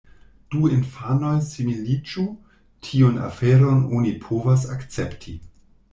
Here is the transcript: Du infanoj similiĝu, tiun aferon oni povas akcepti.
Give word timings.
Du 0.53 0.63
infanoj 0.75 1.33
similiĝu, 1.49 2.25
tiun 2.89 3.21
aferon 3.29 3.87
oni 3.99 4.15
povas 4.25 4.69
akcepti. 4.79 5.41